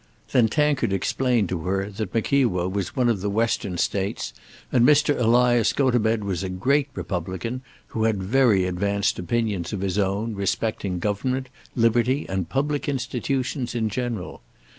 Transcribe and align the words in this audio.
Then 0.31 0.47
Tankard 0.47 0.91
explained 0.91 1.47
to 1.49 1.59
her 1.65 1.91
that 1.91 2.11
Mickewa 2.11 2.67
was 2.67 2.95
one 2.95 3.07
of 3.07 3.21
the 3.21 3.29
Western 3.29 3.77
States 3.77 4.33
and 4.71 4.83
Mr. 4.83 5.15
Elias 5.15 5.73
Gotobed 5.73 6.23
was 6.23 6.41
a 6.41 6.49
great 6.49 6.87
Republican, 6.95 7.61
who 7.89 8.05
had 8.05 8.23
very 8.23 8.65
advanced 8.65 9.19
opinions 9.19 9.73
of 9.73 9.81
his 9.81 9.99
own 9.99 10.33
respecting 10.33 10.97
government, 10.97 11.49
liberty, 11.75 12.25
and 12.27 12.49
public 12.49 12.89
institutions 12.89 13.75
in 13.75 13.89
general. 13.89 14.41